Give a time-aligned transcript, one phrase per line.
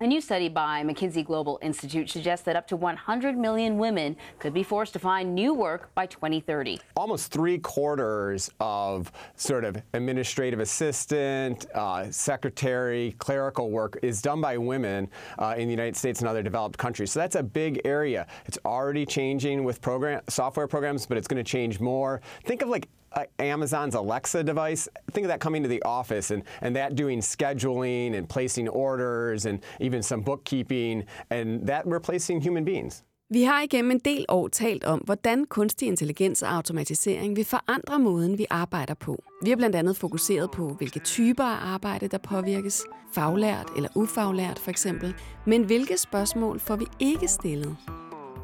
[0.00, 4.54] A new study by McKinsey Global Institute suggests that up to 100 million women could
[4.54, 6.78] be forced to find new work by 2030.
[6.96, 14.56] Almost three quarters of sort of administrative assistant, uh, secretary, clerical work is done by
[14.56, 17.10] women uh, in the United States and other developed countries.
[17.10, 18.28] So that's a big area.
[18.46, 22.20] It's already changing with program software programs, but it's going to change more.
[22.44, 22.86] Think of like
[23.18, 24.88] Uh, Amazon's Alexa device.
[25.12, 29.46] Think of that coming to the office and, and that doing scheduling and placing orders
[29.46, 33.04] and even some bookkeeping and that replacing human beings.
[33.30, 37.98] Vi har igennem en del år talt om, hvordan kunstig intelligens og automatisering vil forandre
[37.98, 39.22] måden, vi arbejder på.
[39.42, 42.82] Vi har blandt andet fokuseret på, hvilke typer af arbejde, der påvirkes,
[43.14, 45.14] faglært eller ufaglært for eksempel,
[45.46, 47.76] men hvilke spørgsmål får vi ikke stillet?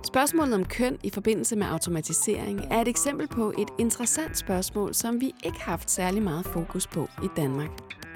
[0.07, 5.21] Spørgsmålet om køn i forbindelse med automatisering er et eksempel på et interessant spørgsmål, som
[5.21, 7.71] vi ikke har haft særlig meget fokus på i Danmark.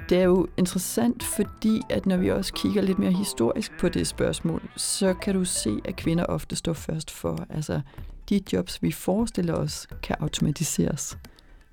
[0.09, 4.07] Det er jo interessant, fordi at når vi også kigger lidt mere historisk på det
[4.07, 7.45] spørgsmål, så kan du se, at kvinder ofte står først for.
[7.49, 7.81] Altså,
[8.29, 11.17] de jobs, vi forestiller os, kan automatiseres.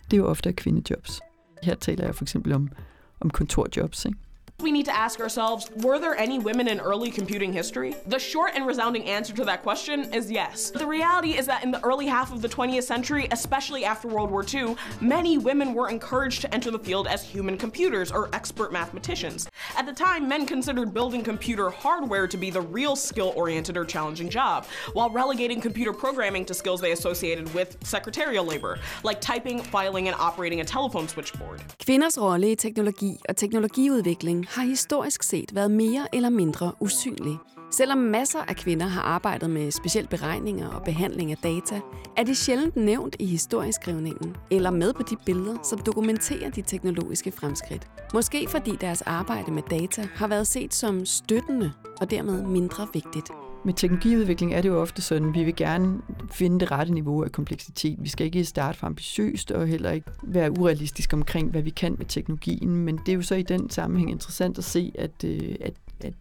[0.05, 1.21] Det er jo ofte kvindejobs.
[1.63, 2.69] Her taler jeg for eksempel om,
[3.21, 4.05] om kontorjobs.
[4.05, 4.19] Ikke?
[4.63, 7.95] We need to ask ourselves were there any women in early computing history?
[8.07, 10.71] The short and resounding answer to that question is yes.
[10.71, 14.31] The reality is that in the early half of the 20th century, especially after World
[14.31, 18.73] War II, many women were encouraged to enter the field as human computers or expert
[18.73, 19.47] mathematicians.
[19.77, 23.85] At the time, men considered building computer hardware to be the real skill oriented or
[23.85, 29.61] challenging job, while relegating computer programming to skills they associated with secretarial labor, like typing,
[29.63, 31.63] filing, and operating a telephone switchboard.
[31.79, 37.39] Kvinders rolle i teknologi og teknologiudvikling har historisk set været mere eller mindre usynlig.
[37.71, 41.81] Selvom masser af kvinder har arbejdet med specielt beregninger og behandling af data,
[42.17, 47.33] er de sjældent nævnt i historieskrivningen eller med på de billeder, som dokumenterer de teknologiske
[47.33, 47.89] fremskridt.
[48.15, 53.31] Måske fordi deres arbejde med data har været set som støttende og dermed mindre vigtigt.
[53.67, 55.99] Med teknologiudvikling er det jo ofte sådan, at vi vil gerne
[56.31, 57.97] finde det rette niveau af kompleksitet.
[58.01, 61.95] Vi skal ikke starte for ambitiøst og heller ikke være urealistisk omkring, hvad vi kan
[61.99, 62.77] med teknologien.
[62.77, 66.13] Men det er jo så i den sammenhæng interessant at se, at, øh, at, at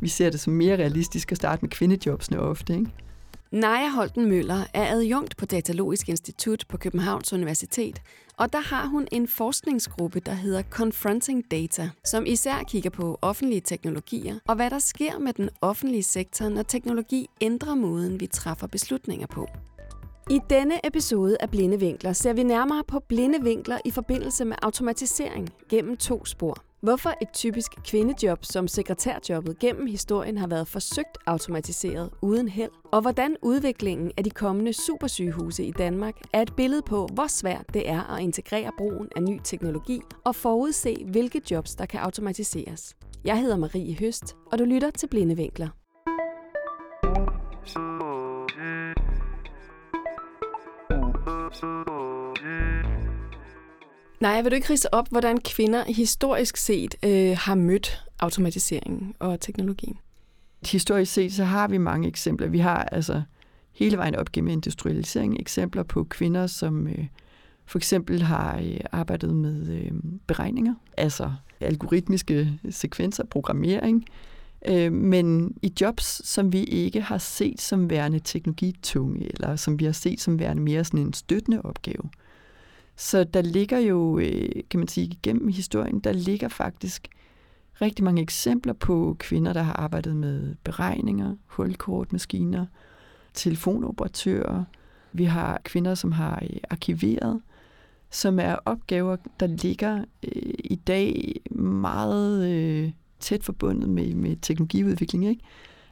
[0.00, 2.74] vi ser det som mere realistisk at starte med kvindejobsene ofte.
[2.74, 2.90] Ikke?
[3.52, 8.02] Naja Holten Møller er adjunkt på Datalogisk Institut på Københavns Universitet,
[8.38, 13.60] og der har hun en forskningsgruppe, der hedder Confronting Data, som især kigger på offentlige
[13.60, 18.66] teknologier og hvad der sker med den offentlige sektor, når teknologi ændrer måden, vi træffer
[18.66, 19.48] beslutninger på.
[20.30, 24.56] I denne episode af Blinde Vinkler ser vi nærmere på blinde vinkler i forbindelse med
[24.62, 26.65] automatisering gennem to spor.
[26.80, 33.00] Hvorfor et typisk kvindejob som sekretærjobbet gennem historien har været forsøgt automatiseret uden held, og
[33.00, 37.88] hvordan udviklingen af de kommende supersygehuse i Danmark er et billede på, hvor svært det
[37.88, 42.96] er at integrere brugen af ny teknologi og forudse, hvilke jobs der kan automatiseres.
[43.24, 45.68] Jeg hedder Marie Høst, og du lytter til Blinde Vinkler.
[54.20, 59.40] Nej, vil du ikke rise op, hvordan kvinder historisk set øh, har mødt automatiseringen og
[59.40, 59.98] teknologien?
[60.66, 62.48] Historisk set, så har vi mange eksempler.
[62.48, 63.22] Vi har altså
[63.72, 67.06] hele vejen op gennem industrialisering eksempler på kvinder, som øh,
[67.66, 69.90] for eksempel har øh, arbejdet med øh,
[70.26, 74.04] beregninger, altså algoritmiske sekvenser, programmering,
[74.68, 79.84] øh, men i jobs, som vi ikke har set som værende teknologitunge, eller som vi
[79.84, 82.10] har set som værende mere sådan en støttende opgave.
[82.96, 87.08] Så der ligger jo, øh, kan man sige, gennem historien, der ligger faktisk
[87.80, 92.66] rigtig mange eksempler på kvinder, der har arbejdet med beregninger, hulkortmaskiner,
[93.34, 94.64] telefonoperatører.
[95.12, 97.40] Vi har kvinder, som har øh, arkiveret,
[98.10, 105.26] som er opgaver, der ligger øh, i dag meget øh, tæt forbundet med, med teknologiudvikling.
[105.26, 105.42] Ikke?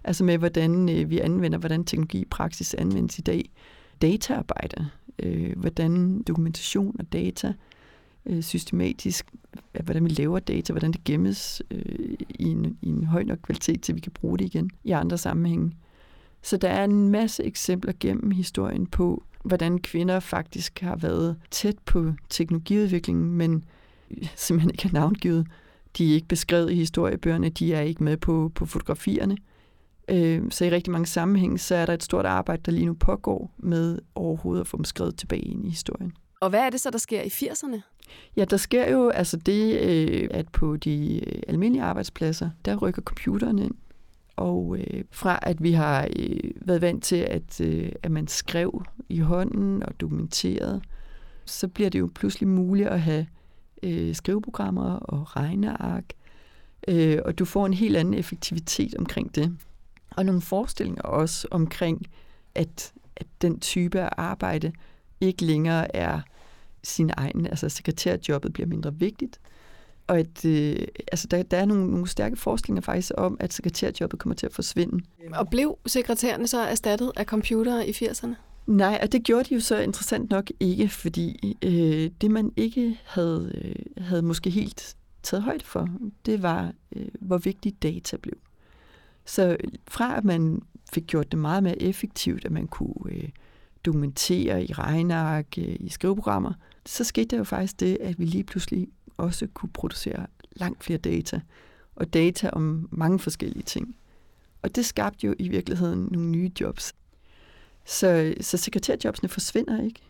[0.05, 3.51] Altså med, hvordan øh, vi anvender, hvordan teknologi i praksis anvendes i dag.
[4.03, 7.53] Dataarbejde, øh, hvordan dokumentation og data
[8.27, 9.27] øh, systematisk,
[9.75, 13.39] øh, hvordan vi laver data, hvordan det gemmes øh, i, en, i en høj nok
[13.43, 15.73] kvalitet, til vi kan bruge det igen i andre sammenhænge.
[16.43, 21.79] Så der er en masse eksempler gennem historien på, hvordan kvinder faktisk har været tæt
[21.85, 23.65] på teknologiudviklingen, men
[24.11, 25.47] øh, simpelthen ikke har navngivet.
[25.99, 29.37] De er ikke beskrevet i historiebøgerne, de er ikke med på, på fotografierne.
[30.09, 32.95] Øh, så i rigtig mange sammenhænge, så er der et stort arbejde, der lige nu
[32.95, 36.13] pågår med overhovedet at få dem skrevet tilbage ind i historien.
[36.41, 37.81] Og hvad er det så, der sker i 80'erne?
[38.37, 43.03] Ja, der sker jo altså det, øh, at på de øh, almindelige arbejdspladser, der rykker
[43.03, 43.75] computeren ind.
[44.37, 48.85] Og øh, fra at vi har øh, været vant til, at, øh, at man skrev
[49.09, 50.81] i hånden og dokumenterede,
[51.45, 53.27] så bliver det jo pludselig muligt at have
[53.83, 56.05] øh, skriveprogrammer og regneark,
[56.89, 59.57] øh, og du får en helt anden effektivitet omkring det.
[60.17, 62.07] Og nogle forestillinger også omkring,
[62.55, 64.73] at, at den type af arbejde
[65.21, 66.21] ikke længere er
[66.83, 69.41] sin egen, altså sekretærjobbet bliver mindre vigtigt,
[70.07, 70.77] og at øh,
[71.13, 74.53] altså der, der er nogle, nogle stærke forskninger faktisk om, at sekretærjobbet kommer til at
[74.53, 75.05] forsvinde.
[75.35, 78.35] Og blev sekretærerne så erstattet af computere i 80'erne?
[78.67, 83.01] Nej, og det gjorde de jo så interessant nok ikke, fordi øh, det man ikke
[83.05, 85.89] havde, øh, havde måske helt taget højde for,
[86.27, 88.35] det var, øh, hvor vigtigt data blev.
[89.25, 89.57] Så
[89.89, 90.63] fra at man
[90.93, 93.29] fik gjort det meget mere effektivt, at man kunne øh,
[93.85, 96.53] dokumentere i regneark, øh, i skriveprogrammer,
[96.87, 100.99] så skete der jo faktisk det, at vi lige pludselig også kunne producere langt flere
[100.99, 101.41] data,
[101.97, 103.97] og data om mange forskellige ting.
[104.63, 106.95] Og det skabte jo i virkeligheden nogle nye jobs.
[107.85, 110.01] Så, så sekretærjobsene forsvinder ikke,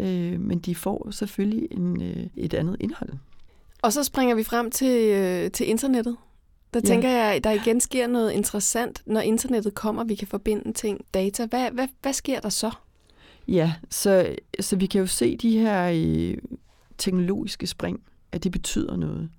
[0.00, 3.10] øh, men de får selvfølgelig en, øh, et andet indhold.
[3.82, 6.16] Og så springer vi frem til, øh, til internettet.
[6.74, 6.88] Der Ja.
[6.88, 11.46] tænker jeg, der igen sker noget interessant, når internettet kommer, vi kan forbinde ting, data.
[11.46, 12.70] Hvad, hvad, hvad sker der så?
[13.48, 16.38] Ja, så, så vi kan jo se de her øh,
[16.98, 18.00] teknologiske spring,
[18.32, 19.30] at det betyder noget.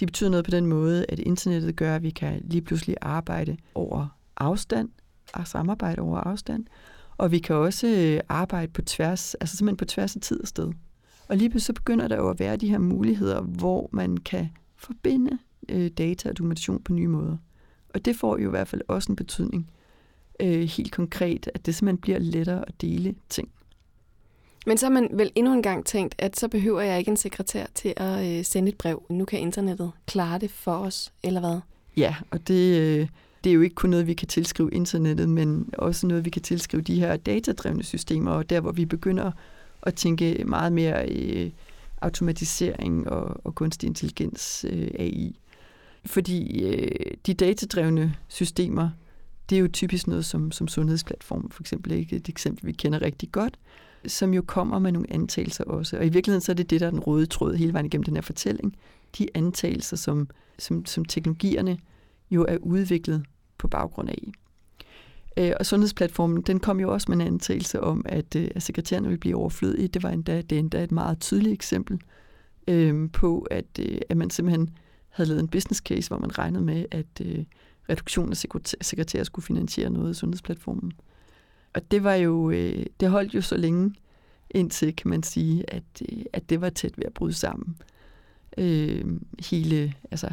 [0.00, 3.56] De betyder noget på den måde, at internettet gør, at vi kan lige pludselig arbejde
[3.74, 4.06] over
[4.36, 4.88] afstand,
[5.32, 6.64] og samarbejde over afstand,
[7.16, 10.48] og vi kan også øh, arbejde på tværs, altså simpelthen på tværs af tid og
[10.48, 10.72] sted.
[11.28, 14.48] Og lige pludselig så begynder der jo at være de her muligheder, hvor man kan
[14.76, 15.38] forbinde
[15.68, 17.36] øh, data og dokumentation på nye måder.
[17.94, 19.70] Og det får jo i hvert fald også en betydning
[20.40, 23.48] øh, helt konkret, at det simpelthen bliver lettere at dele ting.
[24.66, 27.16] Men så har man vel endnu en gang tænkt, at så behøver jeg ikke en
[27.16, 29.02] sekretær til at øh, sende et brev.
[29.10, 31.60] Nu kan internettet klare det for os, eller hvad?
[31.96, 33.08] Ja, og det, øh,
[33.44, 36.42] det er jo ikke kun noget, vi kan tilskrive internettet, men også noget, vi kan
[36.42, 39.32] tilskrive de her datadrevne systemer, og der, hvor vi begynder
[39.82, 41.50] at tænke meget mere øh,
[42.00, 45.36] automatisering og, og kunstig intelligens øh, AI.
[46.06, 48.90] Fordi øh, de datadrevne systemer,
[49.50, 53.02] det er jo typisk noget som, som sundhedsplatform, for eksempel ikke et eksempel, vi kender
[53.02, 53.58] rigtig godt,
[54.06, 55.98] som jo kommer med nogle antagelser også.
[55.98, 58.02] Og i virkeligheden så er det det, der er den røde tråd hele vejen igennem
[58.04, 58.76] den her fortælling.
[59.18, 60.28] De antagelser, som,
[60.58, 61.78] som, som teknologierne
[62.30, 63.24] jo er udviklet
[63.58, 64.32] på baggrund af.
[65.36, 69.08] Øh, Og sundhedsplatformen, den kom jo også med en antagelse om, at, øh, at sekretærerne
[69.08, 69.88] ville blive overflødige.
[69.88, 72.00] Det var endda, det er endda et meget tydeligt eksempel
[72.68, 74.70] øh, på, at, øh, at man simpelthen
[75.14, 77.44] havde lavet en business case, hvor man regnede med, at øh,
[77.90, 78.36] reduktionen af
[78.82, 80.92] sekretærer skulle finansiere noget af sundhedsplatformen.
[81.74, 83.94] Og det var jo, øh, det holdt jo så længe
[84.50, 85.82] indtil, kan man sige, at,
[86.12, 87.76] øh, at det var tæt ved at bryde sammen.
[88.58, 89.04] Øh,
[89.50, 90.32] hele altså,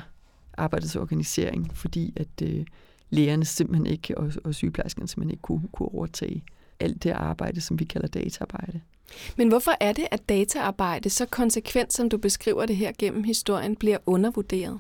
[0.58, 2.66] arbejdets organisering, fordi at øh,
[3.10, 6.44] lægerne simpelthen ikke, og, og sygeplejerskerne simpelthen ikke kunne, kunne overtage
[6.80, 8.82] alt det arbejde, som vi kalder dataarbejde.
[9.38, 13.76] Men hvorfor er det, at dataarbejde så konsekvent, som du beskriver det her gennem historien,
[13.76, 14.80] bliver undervurderet?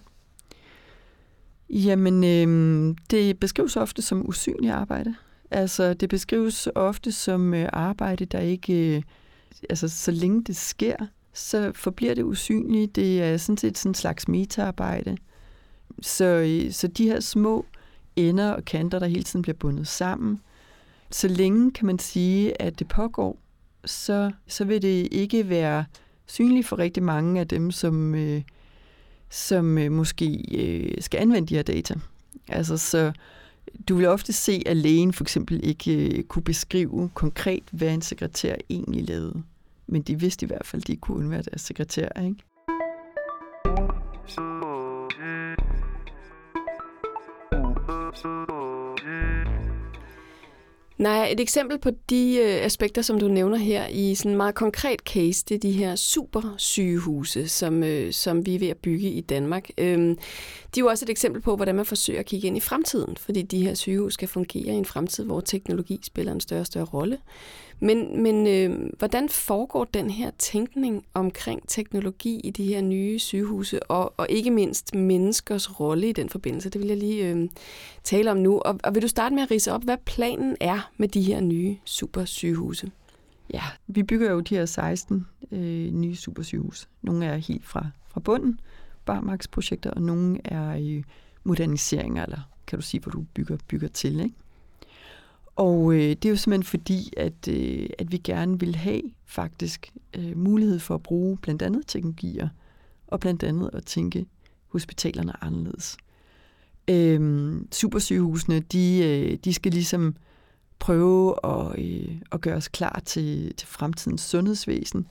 [1.69, 5.15] Jamen, øh, det beskrives ofte som usynligt arbejde.
[5.51, 8.95] Altså, det beskrives ofte som øh, arbejde, der ikke...
[8.95, 9.01] Øh,
[9.69, 10.95] altså, så længe det sker,
[11.33, 12.95] så forbliver det usynligt.
[12.95, 15.17] Det er sådan set sådan en slags metaarbejde.
[16.01, 17.65] Så, øh, så de her små
[18.15, 20.39] ender og kanter, der hele tiden bliver bundet sammen,
[21.11, 23.37] så længe kan man sige, at det pågår,
[23.85, 25.85] så, så vil det ikke være
[26.25, 28.41] synligt for rigtig mange af dem, som, øh,
[29.29, 31.95] som øh, måske øh, skal anvende de her data.
[32.47, 33.11] Altså, så
[33.89, 38.01] du vil ofte se, at lægen for eksempel ikke øh, kunne beskrive konkret, hvad en
[38.01, 39.43] sekretær egentlig lavede.
[39.87, 42.43] Men de vidste i hvert fald, at de kunne undvære deres sekretær, ikke?
[51.01, 54.55] Nej, et eksempel på de øh, aspekter, som du nævner her i sådan en meget
[54.55, 58.77] konkret case, det er de her super sygehuse, som, øh, som vi er ved at
[58.77, 59.69] bygge i Danmark.
[59.77, 60.15] Øhm,
[60.75, 63.17] de er jo også et eksempel på, hvordan man forsøger at kigge ind i fremtiden,
[63.17, 66.65] fordi de her sygehus skal fungere i en fremtid, hvor teknologi spiller en større og
[66.65, 67.17] større rolle.
[67.83, 73.83] Men, men øh, hvordan foregår den her tænkning omkring teknologi i de her nye sygehuse,
[73.83, 76.69] og, og ikke mindst menneskers rolle i den forbindelse?
[76.69, 77.49] Det vil jeg lige øh,
[78.03, 78.59] tale om nu.
[78.59, 81.41] Og, og vil du starte med at rise op, hvad planen er med de her
[81.41, 82.91] nye super sygehuse?
[83.53, 86.89] Ja, vi bygger jo de her 16 øh, nye supersygehus.
[87.01, 88.59] Nogle er helt fra, fra bunden,
[89.05, 91.03] barmarksprojekter, og nogle er øh,
[91.43, 94.19] moderniseringer, eller kan du sige, hvor du bygger, bygger til.
[94.19, 94.35] Ikke?
[95.55, 99.91] Og øh, det er jo simpelthen fordi, at, øh, at vi gerne vil have faktisk
[100.17, 102.49] øh, mulighed for at bruge blandt andet teknologier,
[103.07, 104.25] og blandt andet at tænke
[104.67, 105.97] hospitalerne anderledes.
[106.87, 110.15] Øh, supersygehusene, de, øh, de skal ligesom
[110.79, 115.07] prøve at, øh, at gøre os klar til, til fremtidens sundhedsvæsen.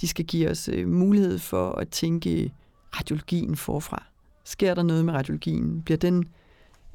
[0.00, 2.52] De skal give os øh, mulighed for at tænke
[3.00, 4.04] radiologien forfra.
[4.44, 5.82] Sker der noget med radiologien?
[5.82, 6.24] Bliver den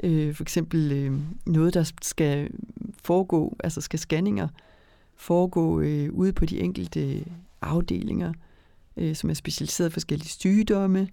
[0.04, 2.50] øh, for eksempel øh, noget, der skal
[3.04, 4.48] foregå, altså skal scanninger
[5.16, 7.26] foregå øh, ude på de enkelte
[7.62, 8.34] afdelinger,
[8.98, 11.08] øh, som er specialiseret i forskellige sygdomme?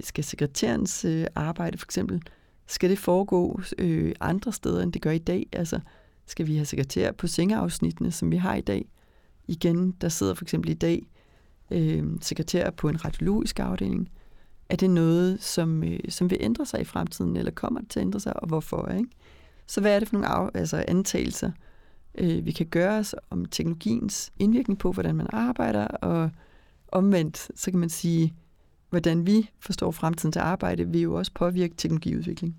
[0.00, 2.22] Skal sekretærens øh, arbejde for eksempel,
[2.66, 5.46] skal det foregå øh, andre steder, end det gør i dag?
[5.52, 5.80] Altså,
[6.26, 8.86] skal vi have sekretær på sengeafsnittene, som vi har i dag?
[9.48, 11.02] Igen, der sidder for eksempel i dag
[11.70, 14.10] øh, sekretær på en radiologisk afdeling.
[14.68, 18.00] Er det noget, som, øh, som vil ændre sig i fremtiden, eller kommer det til
[18.00, 18.88] at ændre sig, og hvorfor?
[18.88, 19.08] Ikke?
[19.66, 21.50] Så hvad er det for nogle af, altså antagelser,
[22.14, 26.30] øh, vi kan gøre os om teknologiens indvirkning på, hvordan man arbejder, og
[26.88, 28.34] omvendt, så kan man sige,
[28.90, 32.56] hvordan vi forstår fremtidens arbejde, vil jo også påvirke teknologiudvikling.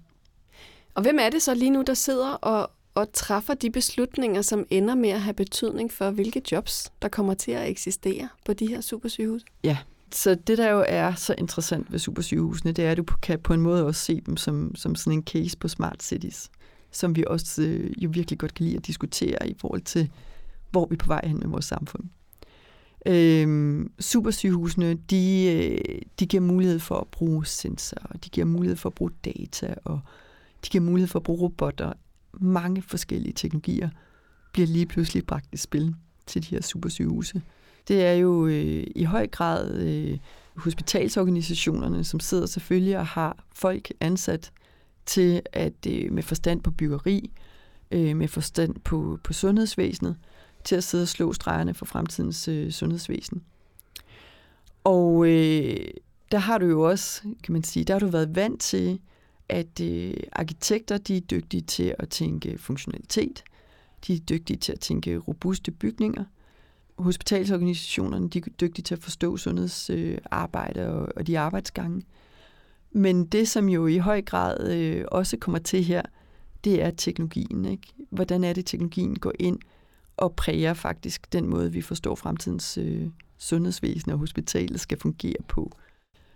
[0.93, 4.65] Og hvem er det så lige nu, der sidder og, og træffer de beslutninger, som
[4.69, 8.67] ender med at have betydning for, hvilke jobs, der kommer til at eksistere på de
[8.67, 9.45] her supersygehus?
[9.63, 9.77] Ja,
[10.11, 13.53] så det der jo er så interessant ved supersygehusene, det er, at du kan på
[13.53, 16.49] en måde også se dem som, som sådan en case på smart cities,
[16.91, 20.11] som vi også øh, jo virkelig godt kan lide at diskutere i forhold til,
[20.71, 22.03] hvor vi er på vej hen med vores samfund.
[23.05, 28.89] Øhm, supersygehusene, de, øh, de giver mulighed for at bruge sensorer, de giver mulighed for
[28.89, 29.99] at bruge data, og
[30.65, 31.93] de giver mulighed for at bruge robotter.
[32.33, 33.89] Mange forskellige teknologier
[34.53, 35.95] bliver lige pludselig bragt i spil
[36.25, 37.41] til de her supersygehuse.
[37.87, 40.17] Det er jo øh, i høj grad øh,
[40.55, 44.51] hospitalsorganisationerne, som sidder selvfølgelig og har folk ansat
[45.05, 47.31] til at øh, med forstand på byggeri,
[47.91, 50.15] øh, med forstand på, på sundhedsvæsenet,
[50.63, 53.43] til at sidde og slå stregerne for fremtidens øh, sundhedsvæsen.
[54.83, 55.87] Og øh,
[56.31, 58.99] der har du jo også, kan man sige, der har du været vant til,
[59.49, 63.43] at øh, arkitekter de er dygtige til at tænke funktionalitet,
[64.07, 66.25] de er dygtige til at tænke robuste bygninger,
[66.97, 72.03] hospitalsorganisationerne de er dygtige til at forstå sundhedsarbejde øh, og, og de arbejdsgange.
[72.91, 76.01] Men det, som jo i høj grad øh, også kommer til her,
[76.63, 77.65] det er teknologien.
[77.65, 77.87] Ikke?
[78.09, 79.59] Hvordan er det, teknologien går ind
[80.17, 85.71] og præger faktisk den måde, vi forstår fremtidens øh, sundhedsvæsen og hospitalet skal fungere på.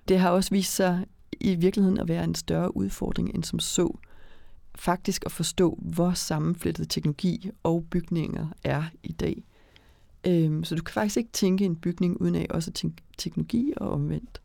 [0.07, 1.05] Det har også vist sig
[1.39, 3.97] i virkeligheden at være en større udfordring end som så.
[4.75, 9.43] Faktisk at forstå, hvor sammenflettet teknologi og bygninger er i dag.
[10.27, 13.73] Øhm, så du kan faktisk ikke tænke en bygning uden af også at tænke teknologi
[13.77, 14.41] og omvendt.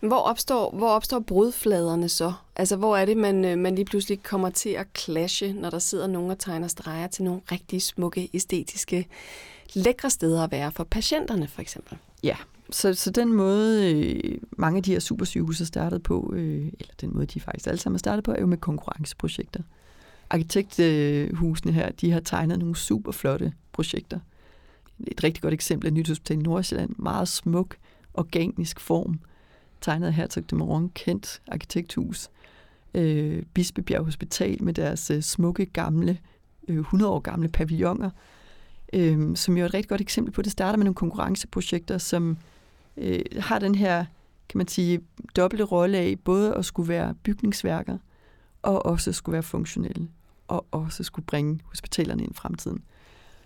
[0.00, 2.32] Hvor opstår, hvor opstår brudfladerne så?
[2.56, 5.78] Altså, hvor er det, man, øh, man lige pludselig kommer til at clashe, når der
[5.78, 9.06] sidder nogen og tegner streger til nogle rigtig smukke, æstetiske,
[9.74, 11.98] lækre steder at være for patienterne, for eksempel?
[12.22, 12.36] Ja,
[12.70, 16.94] så, så den måde, øh, mange af de her supersygehuse er startet på, øh, eller
[17.00, 19.60] den måde, de faktisk alle sammen er startet på, er jo med konkurrenceprojekter.
[20.30, 24.18] Arkitekthusene her, de har tegnet nogle super flotte projekter.
[25.06, 26.94] Et rigtig godt eksempel er Nyt Hospital i Nordsjælland.
[26.98, 27.76] Meget smuk,
[28.14, 29.20] organisk form
[29.80, 32.30] tegnet af Hertog de Moron, kendt arkitekthus.
[32.94, 36.18] Øh, Bispebjerg Hospital med deres øh, smukke, gamle,
[36.68, 38.10] øh, 100 år gamle pavilloner,
[38.92, 42.36] øh, som jo er et rigtig godt eksempel på, det starter med nogle konkurrenceprojekter, som
[42.96, 44.04] øh, har den her,
[44.48, 45.00] kan man sige,
[45.36, 47.98] dobbelte rolle af både at skulle være bygningsværker,
[48.62, 50.08] og også skulle være funktionelle,
[50.48, 52.82] og også skulle bringe hospitalerne ind i fremtiden.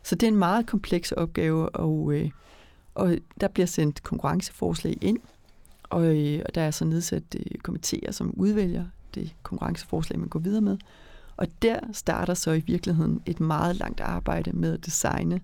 [0.03, 2.31] Så det er en meget kompleks opgave, og, øh,
[2.95, 5.19] og der bliver sendt konkurrenceforslag ind,
[5.83, 10.41] og, øh, og der er så nedsat øh, komitéer, som udvælger det konkurrenceforslag, man går
[10.41, 10.79] videre med.
[11.37, 15.41] Og der starter så i virkeligheden et meget langt arbejde med at designe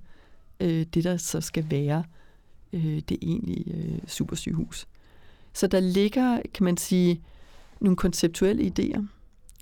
[0.61, 2.05] øh, det, der så skal være
[2.73, 4.87] øh, det egentlige øh, supersygehus.
[5.53, 7.23] Så der ligger, kan man sige,
[7.81, 9.03] nogle konceptuelle idéer,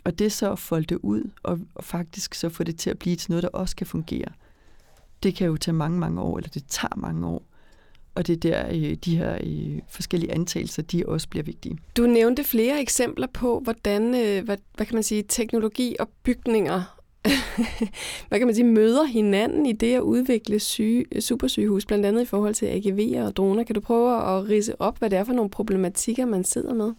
[0.04, 2.98] og det så at folde det ud, og, og faktisk så få det til at
[2.98, 4.28] blive til noget, der også kan fungere.
[5.22, 7.42] Det kan jo tage mange, mange år, eller det tager mange år.
[8.14, 11.78] Og det er der, øh, de her øh, forskellige antagelser, de også bliver vigtige.
[11.96, 16.96] Du nævnte flere eksempler på, hvordan, øh, hvad, hvad kan man sige, teknologi og bygninger
[18.28, 22.24] hvad kan man sige, møder hinanden i det at udvikle syge, supersygehus, blandt andet i
[22.24, 23.64] forhold til AGV'er og droner.
[23.64, 26.92] Kan du prøve at rise op, hvad det er for nogle problematikker, man sidder med?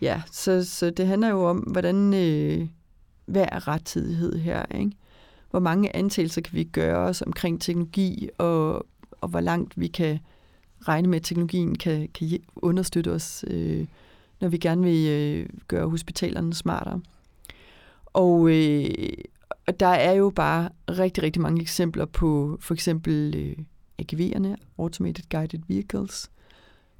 [0.00, 2.66] Ja, så, så det handler jo om, hvordan, øh,
[3.26, 4.90] hvad er rettidighed her, ikke?
[5.54, 10.18] Hvor mange antagelser kan vi gøre os omkring teknologi, og, og hvor langt vi kan
[10.80, 13.86] regne med, at teknologien kan, kan understøtte os, øh,
[14.40, 17.00] når vi gerne vil øh, gøre hospitalerne smartere.
[18.06, 18.90] Og, øh,
[19.66, 23.56] og der er jo bare rigtig, rigtig mange eksempler på for eksempel øh,
[24.02, 26.30] AGV'erne, Automated Guided Vehicles,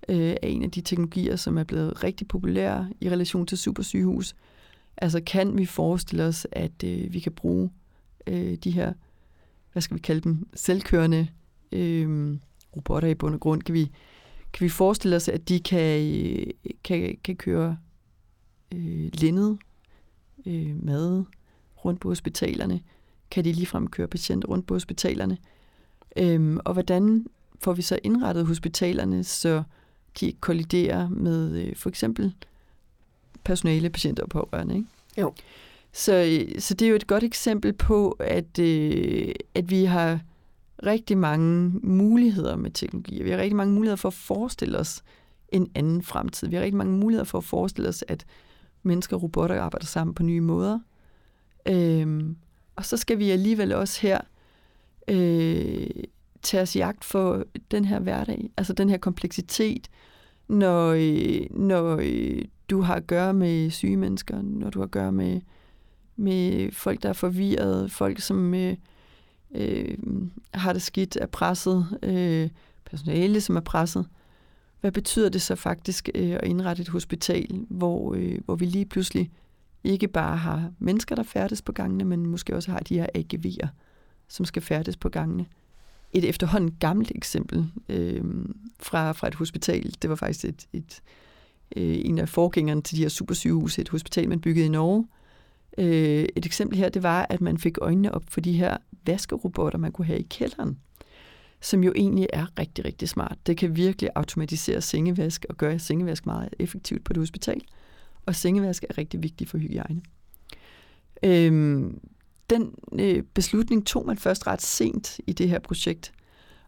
[0.08, 4.34] øh, er en af de teknologier, som er blevet rigtig populære i relation til supersygehus.
[4.96, 7.70] Altså kan vi forestille os, at øh, vi kan bruge
[8.26, 8.92] øh, de her,
[9.72, 11.28] hvad skal vi kalde dem, selvkørende
[11.72, 12.36] øh,
[12.76, 13.90] robotter i bund og grund, kan vi,
[14.52, 16.46] kan vi forestille os, at de kan, øh,
[16.84, 17.76] kan, kan køre
[18.74, 19.56] øh, linned,
[20.46, 21.24] øh, mad
[21.84, 22.80] rundt på hospitalerne?
[23.30, 25.38] Kan de ligefrem køre patienter rundt på hospitalerne?
[26.16, 27.26] Øhm, og hvordan
[27.60, 29.62] får vi så indrettet hospitalerne, så
[30.20, 32.34] de ikke kolliderer med øh, for eksempel
[33.44, 34.74] personale, patienter og pårørende?
[34.74, 34.88] Ikke?
[35.18, 35.34] Jo.
[35.94, 40.20] Så, så det er jo et godt eksempel på, at, øh, at vi har
[40.86, 43.22] rigtig mange muligheder med teknologi.
[43.22, 45.02] Vi har rigtig mange muligheder for at forestille os
[45.48, 46.48] en anden fremtid.
[46.48, 48.24] Vi har rigtig mange muligheder for at forestille os, at
[48.82, 50.78] mennesker og robotter arbejder sammen på nye måder.
[51.68, 52.36] Øhm,
[52.76, 54.20] og så skal vi alligevel også her
[55.08, 55.90] øh,
[56.42, 59.88] tage os jagt for den her hverdag, altså den her kompleksitet,
[60.48, 64.90] når, øh, når øh, du har at gøre med syge mennesker, når du har at
[64.90, 65.40] gøre med,
[66.16, 68.76] med folk, der er forvirret, folk, som øh,
[69.54, 69.98] øh,
[70.54, 72.50] har det skidt, er presset, øh,
[72.84, 74.06] personale, som er presset.
[74.80, 78.86] Hvad betyder det så faktisk øh, at indrette et hospital, hvor, øh, hvor vi lige
[78.86, 79.30] pludselig
[79.84, 83.68] ikke bare har mennesker, der færdes på gangene, men måske også har de her AGV'er,
[84.28, 85.46] som skal færdes på gangene.
[86.12, 88.24] Et efterhånden gammelt eksempel øh,
[88.80, 91.02] fra, fra et hospital, det var faktisk et, et,
[91.76, 95.00] øh, en af forgængerne til de her supersygehuse, et hospital, man byggede i Norge.
[95.00, 95.23] Øh,
[95.78, 98.76] Øh, et eksempel her, det var, at man fik øjnene op for de her
[99.06, 100.78] vaskerobotter, man kunne have i kælderen,
[101.60, 103.38] som jo egentlig er rigtig, rigtig smart.
[103.46, 107.60] Det kan virkelig automatisere sengevask og gøre sengevask meget effektivt på et hospital.
[108.26, 110.02] Og sengevask er rigtig vigtigt for hygiejne.
[111.22, 112.00] Øhm,
[112.50, 116.12] den øh, beslutning tog man først ret sent i det her projekt.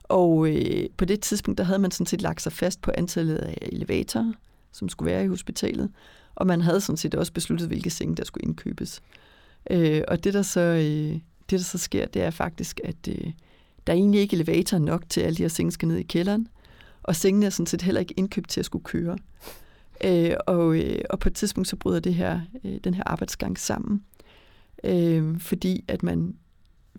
[0.02, 3.36] Og øh, på det tidspunkt, der havde man sådan set lagt sig fast på antallet
[3.36, 4.32] af elevatorer,
[4.72, 5.90] som skulle være i hospitalet.
[6.36, 9.02] Og man havde sådan set også besluttet, hvilke senge, der skulle indkøbes.
[9.70, 13.32] Øh, og det der, så, øh, det, der så sker, det er faktisk, at øh,
[13.86, 16.02] der er egentlig ikke elevator nok til, at alle de her senge skal ned i
[16.02, 16.48] kælderen.
[17.02, 19.18] Og sengene er sådan set heller ikke indkøbt til at skulle køre.
[20.04, 23.58] Øh, og, øh, og på et tidspunkt så bryder det her, øh, den her arbejdsgang
[23.58, 24.02] sammen.
[24.84, 26.36] Øh, fordi at man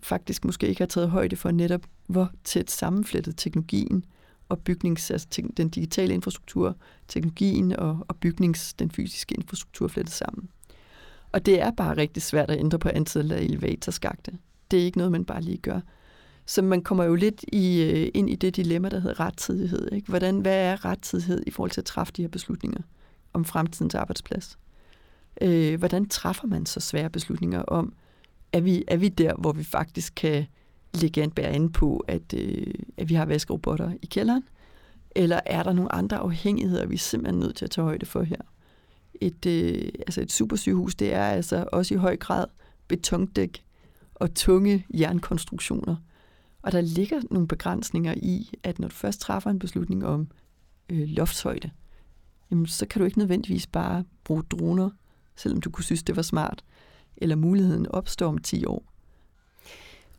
[0.02, 4.04] faktisk måske ikke har taget højde for netop, hvor tæt sammenflettet teknologien
[4.48, 6.76] og bygnings, altså den digitale infrastruktur,
[7.08, 10.48] teknologien og, og bygnings, den fysiske infrastruktur flettet sammen.
[11.32, 14.38] Og det er bare rigtig svært at ændre på antallet af elevatorskagte.
[14.70, 15.80] Det er ikke noget, man bare lige gør.
[16.46, 19.92] Så man kommer jo lidt i, øh, ind i det dilemma, der hedder rettidighed.
[19.92, 20.08] Ikke?
[20.08, 22.80] Hvordan, hvad er rettidighed i forhold til at træffe de her beslutninger
[23.32, 24.58] om fremtidens arbejdsplads?
[25.40, 27.92] Øh, hvordan træffer man så svære beslutninger om,
[28.52, 30.46] er vi, er vi der, hvor vi faktisk kan
[30.94, 34.42] lægge bærer inde på, at, øh, at vi har vaskerobotter i kælderen?
[35.16, 38.22] Eller er der nogle andre afhængigheder, vi er simpelthen nødt til at tage højde for
[38.22, 38.36] her?
[39.20, 42.46] Et, øh, altså et supersygehus, det er altså også i høj grad
[42.88, 43.64] betondæk
[44.14, 45.96] og tunge jernkonstruktioner.
[46.62, 50.28] Og der ligger nogle begrænsninger i, at når du først træffer en beslutning om
[50.90, 51.70] øh, loftshøjde,
[52.50, 54.90] jamen, så kan du ikke nødvendigvis bare bruge droner,
[55.36, 56.64] selvom du kunne synes, det var smart,
[57.16, 58.92] eller muligheden opstår om 10 år.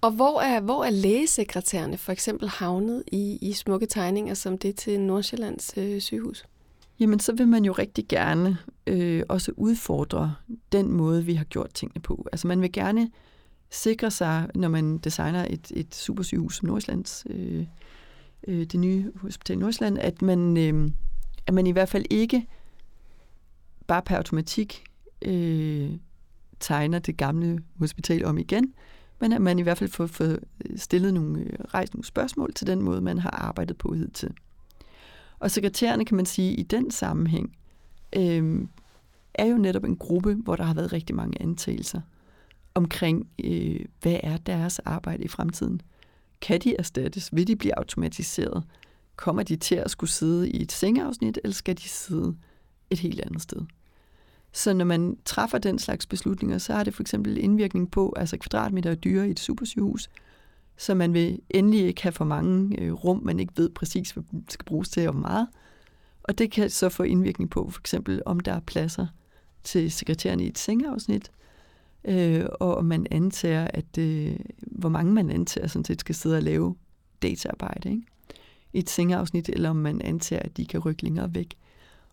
[0.01, 4.75] Og hvor er, hvor er lægesekretærerne for eksempel havnet i, i smukke tegninger som det
[4.75, 6.43] til Nordsjællands øh, sygehus?
[6.99, 8.57] Jamen, så vil man jo rigtig gerne
[8.87, 10.35] øh, også udfordre
[10.71, 12.27] den måde, vi har gjort tingene på.
[12.31, 13.09] Altså, man vil gerne
[13.69, 17.65] sikre sig, når man designer et, et supersygehus som Nordsjællands, øh,
[18.47, 20.91] øh, det nye hospital Nordsjælland, at man, øh,
[21.47, 22.47] at man i hvert fald ikke
[23.87, 24.83] bare per automatik
[25.21, 25.91] øh,
[26.59, 28.73] tegner det gamle hospital om igen,
[29.19, 30.37] men at man i hvert fald får, får øh,
[30.75, 34.33] stillet nogle, øh, rejst nogle spørgsmål til den måde, man har arbejdet på hidtil.
[35.39, 37.57] Og sekretærerne, kan man sige, i den sammenhæng,
[38.15, 38.67] øh,
[39.33, 42.01] er jo netop en gruppe, hvor der har været rigtig mange antagelser
[42.73, 45.81] omkring, øh, hvad er deres arbejde i fremtiden.
[46.41, 47.35] Kan de erstattes?
[47.35, 48.63] Vil de blive automatiseret?
[49.15, 52.35] Kommer de til at skulle sidde i et sengeafsnit, eller skal de sidde
[52.89, 53.61] et helt andet sted?
[54.51, 58.37] Så når man træffer den slags beslutninger, så har det for eksempel indvirkning på altså
[58.37, 60.09] kvadratmeter er dyre i et supersygehus,
[60.77, 64.23] så man vil endelig ikke have for mange øh, rum, man ikke ved præcis, hvad
[64.49, 65.47] skal bruges til og hvor meget.
[66.23, 69.07] Og det kan så få indvirkning på for eksempel, om der er pladser
[69.63, 71.31] til sekretæren i et sengeafsnit,
[72.05, 76.37] øh, og om man antager, at øh, hvor mange man antager sådan set skal sidde
[76.37, 76.75] og lave
[77.21, 78.03] dataarbejde ikke?
[78.73, 81.55] i et sengeafsnit, eller om man antager, at de kan rykke længere væk.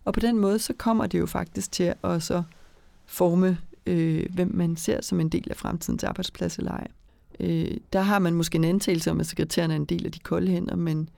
[0.07, 2.43] Og på den måde, så kommer det jo faktisk til at så
[3.05, 6.87] forme, øh, hvem man ser som en del af fremtidens arbejdsplads eller ej.
[7.39, 10.19] Øh, der har man måske en antagelse om, at sekretærerne er en del af de
[10.19, 11.09] kolde hænder, men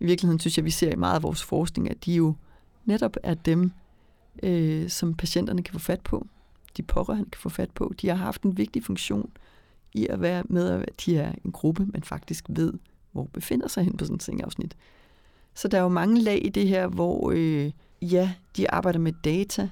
[0.00, 2.34] i virkeligheden synes jeg, at vi ser i meget af vores forskning, at de jo
[2.84, 3.72] netop er dem,
[4.42, 6.26] øh, som patienterne kan få fat på,
[6.76, 7.94] de pårørende kan få fat på.
[8.00, 9.30] De har haft en vigtig funktion
[9.92, 12.72] i at være med, at de er en gruppe, man faktisk ved,
[13.12, 14.76] hvor befinder sig hen på sådan et afsnit.
[15.54, 17.70] Så der er jo mange lag i det her, hvor øh,
[18.02, 19.68] ja, de arbejder med data,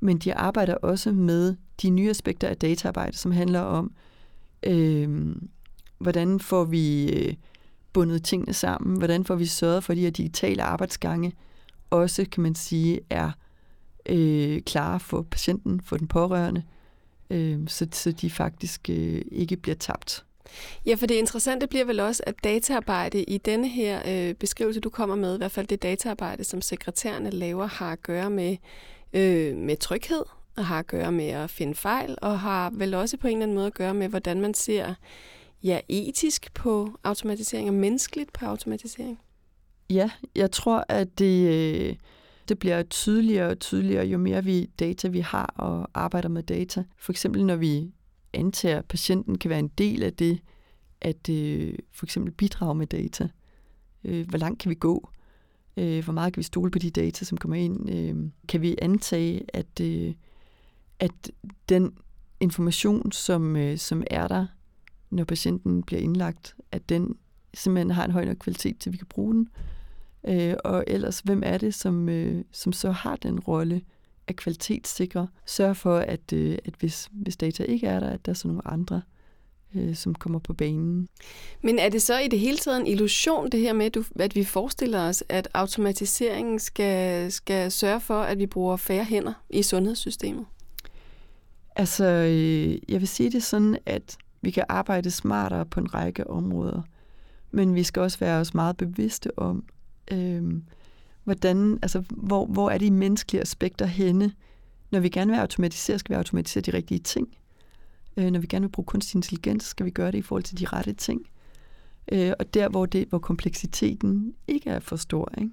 [0.00, 3.92] men de arbejder også med de nye aspekter af dataarbejde, som handler om,
[4.62, 5.36] øh,
[5.98, 7.34] hvordan får vi øh,
[7.92, 11.32] bundet tingene sammen, hvordan får vi sørget for, at de her digitale arbejdsgange
[11.90, 13.30] også, kan man sige, er
[14.08, 16.62] øh, klare for patienten, for den pårørende,
[17.30, 20.24] øh, så, så de faktisk øh, ikke bliver tabt.
[20.86, 24.90] Ja, for det interessante bliver vel også, at dataarbejde i denne her øh, beskrivelse, du
[24.90, 28.56] kommer med, i hvert fald det dataarbejde, som sekretærerne laver, har at gøre med,
[29.12, 30.22] øh, med tryghed,
[30.56, 33.42] og har at gøre med at finde fejl, og har vel også på en eller
[33.42, 34.94] anden måde at gøre med, hvordan man ser
[35.62, 39.18] ja, etisk på automatisering og menneskeligt på automatisering.
[39.90, 41.96] Ja, jeg tror, at det, øh,
[42.48, 46.84] det bliver tydeligere og tydeligere, jo mere vi data vi har og arbejder med data.
[46.98, 47.90] For eksempel når vi
[48.32, 50.40] antager, at patienten kan være en del af det,
[51.00, 53.28] at øh, for eksempel bidrage med data.
[54.04, 55.10] Øh, hvor langt kan vi gå?
[55.76, 57.90] Øh, hvor meget kan vi stole på de data, som kommer ind?
[57.90, 60.14] Øh, kan vi antage, at, øh,
[60.98, 61.30] at
[61.68, 61.94] den
[62.40, 64.46] information, som, øh, som er der,
[65.10, 67.16] når patienten bliver indlagt, at den
[67.54, 69.48] simpelthen har en høj nok kvalitet, til vi kan bruge den?
[70.28, 73.82] Øh, og ellers, hvem er det, som, øh, som så har den rolle
[74.30, 75.28] at kvalitetssikre?
[75.46, 78.48] Sørge for, at, øh, at hvis, hvis data ikke er der, at der er så
[78.48, 79.02] nogle andre,
[79.74, 81.08] øh, som kommer på banen.
[81.62, 84.44] Men er det så i det hele taget en illusion, det her med, at vi
[84.44, 90.46] forestiller os, at automatiseringen skal, skal sørge for, at vi bruger færre hænder i sundhedssystemet?
[91.76, 96.30] Altså, øh, jeg vil sige det sådan, at vi kan arbejde smartere på en række
[96.30, 96.82] områder,
[97.50, 99.64] men vi skal også være os meget bevidste om,
[100.12, 100.42] øh,
[101.28, 104.32] hvordan, altså, hvor, hvor er de menneskelige aspekter henne?
[104.90, 107.28] Når vi gerne vil automatisere, skal vi automatisere de rigtige ting.
[108.16, 110.58] Øh, når vi gerne vil bruge kunstig intelligens, skal vi gøre det i forhold til
[110.58, 111.26] de rette ting.
[112.12, 115.32] Øh, og der, hvor, det, hvor kompleksiteten ikke er for stor.
[115.38, 115.50] Ikke?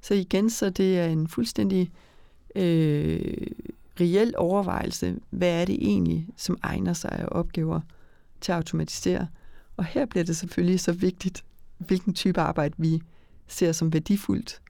[0.00, 1.90] Så igen, så det er en fuldstændig
[2.54, 3.46] øh,
[4.00, 7.80] reel overvejelse, hvad er det egentlig, som egner sig af opgaver
[8.40, 9.26] til at automatisere.
[9.76, 11.44] Og her bliver det selvfølgelig så vigtigt,
[11.78, 13.02] hvilken type arbejde vi
[13.46, 14.60] ser som værdifuldt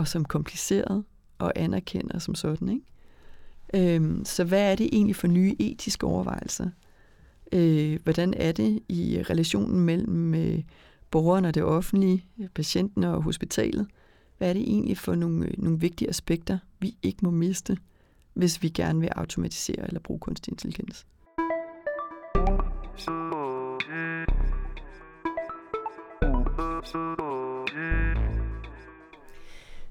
[0.00, 1.04] og som kompliceret
[1.38, 2.68] og anerkender som sådan.
[2.68, 3.94] Ikke?
[3.94, 6.70] Øhm, så hvad er det egentlig for nye etiske overvejelser?
[7.52, 10.62] Øh, hvordan er det i relationen mellem øh,
[11.10, 13.86] borgeren og det offentlige, patienten og hospitalet?
[14.38, 17.76] Hvad er det egentlig for nogle, øh, nogle vigtige aspekter, vi ikke må miste,
[18.34, 21.06] hvis vi gerne vil automatisere eller bruge kunstig intelligens?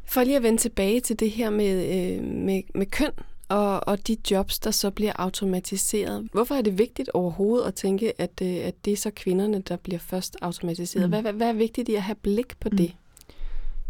[0.09, 3.11] For lige at vende tilbage til det her med, øh, med, med køn
[3.49, 6.27] og, og de jobs, der så bliver automatiseret.
[6.31, 9.75] Hvorfor er det vigtigt overhovedet at tænke, at, øh, at det er så kvinderne, der
[9.75, 11.05] bliver først automatiseret?
[11.05, 11.09] Mm.
[11.09, 12.77] Hvad, hvad, hvad er vigtigt i at have blik på mm.
[12.77, 12.95] det?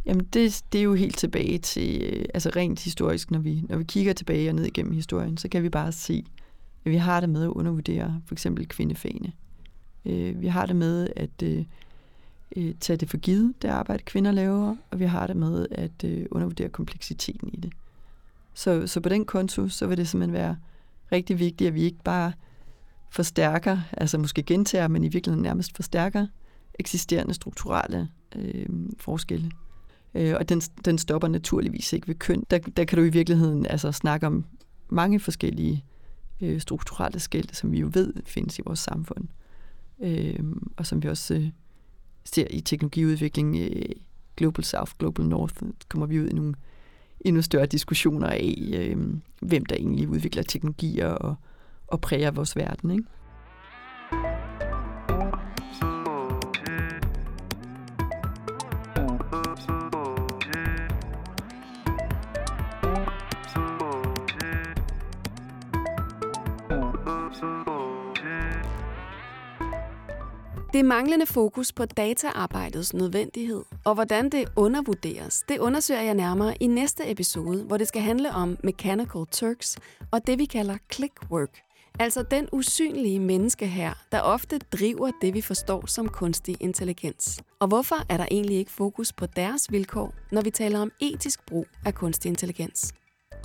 [0.06, 3.78] Jamen det, det er jo helt tilbage til, øh, altså rent historisk, når vi, når
[3.78, 6.26] vi kigger tilbage og ned igennem historien, så kan vi bare se,
[6.86, 9.32] at vi har det med at undervurdere for eksempel kvindefagene.
[10.06, 11.66] Øh, vi har det med at øh,
[12.56, 16.04] øh, tage det for givet, det arbejde kvinder laver, og vi har det med at
[16.06, 17.74] øh, undervurdere kompleksiteten i det.
[18.54, 20.58] Så, så på den konto, så vil det simpelthen være
[21.12, 22.32] rigtig vigtigt, at vi ikke bare
[23.10, 26.28] forstærker, altså måske gentager, men i virkeligheden nærmest forstærker
[26.80, 28.66] eksisterende strukturelle øh,
[28.98, 29.52] forskelle.
[30.16, 32.44] Øh, og den, den stopper naturligvis ikke ved køn.
[32.52, 34.46] Der, der kan du i virkeligheden altså snakke om
[34.90, 35.86] mange forskellige
[36.42, 39.28] øh, strukturelle skæld, som vi jo ved findes i vores samfund.
[40.02, 40.40] Øh,
[40.78, 41.50] og som vi også øh,
[42.36, 43.96] ser i teknologiudvikling, øh,
[44.38, 45.56] Global South, Global North,
[45.90, 46.54] kommer vi ud i nogle
[47.22, 48.98] endnu større diskussioner af, øh,
[49.42, 51.36] hvem der egentlig udvikler teknologier og,
[51.88, 52.92] og præger vores verden.
[52.92, 53.04] Ikke?
[70.80, 76.68] Det manglende fokus på dataarbejdets nødvendighed og hvordan det undervurderes, det undersøger jeg nærmere i
[76.68, 79.78] næste episode, hvor det skal handle om Mechanical Turks
[80.12, 81.60] og det vi kalder clickwork.
[82.00, 87.42] Altså den usynlige menneske her, der ofte driver det, vi forstår som kunstig intelligens.
[87.60, 91.46] Og hvorfor er der egentlig ikke fokus på deres vilkår, når vi taler om etisk
[91.46, 92.94] brug af kunstig intelligens?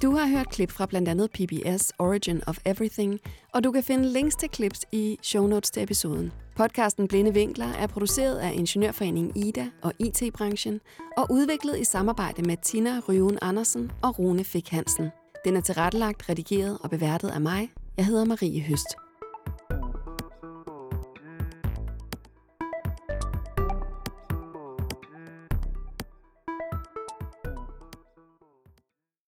[0.03, 3.20] Du har hørt klip fra blandt andet PBS Origin of Everything,
[3.55, 6.33] og du kan finde links til klips i show notes til episoden.
[6.57, 10.81] Podcasten Blinde Vinkler er produceret af Ingeniørforeningen Ida og IT-branchen
[11.17, 15.09] og udviklet i samarbejde med Tina Ryven Andersen og Rune Fik Hansen.
[15.45, 17.73] Den er tilrettelagt, redigeret og beværtet af mig.
[17.97, 19.04] Jeg hedder Marie Høst.